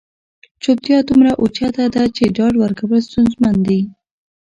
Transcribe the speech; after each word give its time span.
چوپتیا 0.63 0.97
دومره 1.07 1.31
اوچته 1.41 1.85
ده 1.95 2.03
چې 2.15 2.23
ډاډ 2.35 2.53
ورکول 2.63 2.99
ستونزمن 3.07 3.55
دي. 3.67 3.81